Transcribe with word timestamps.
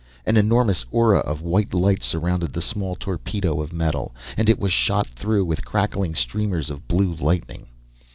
An 0.25 0.35
enormous 0.35 0.83
aura 0.89 1.19
of 1.19 1.43
white 1.43 1.75
light 1.75 2.01
surrounded 2.01 2.53
the 2.53 2.61
small 2.63 2.95
torpedo 2.95 3.61
of 3.61 3.71
metal, 3.71 4.15
and 4.35 4.49
it 4.49 4.57
was 4.57 4.73
shot 4.73 5.05
through 5.09 5.45
with 5.45 5.63
crackling 5.63 6.15
streamers 6.15 6.71
of 6.71 6.87
blue 6.87 7.13
lightning. 7.13 7.67